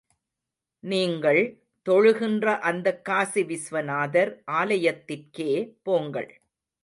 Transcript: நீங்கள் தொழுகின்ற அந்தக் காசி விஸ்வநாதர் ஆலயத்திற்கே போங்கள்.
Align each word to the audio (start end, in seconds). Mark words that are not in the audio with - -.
நீங்கள் 0.83 1.41
தொழுகின்ற 1.85 2.59
அந்தக் 2.59 3.05
காசி 3.05 3.43
விஸ்வநாதர் 3.43 4.31
ஆலயத்திற்கே 4.51 5.51
போங்கள். 5.81 6.29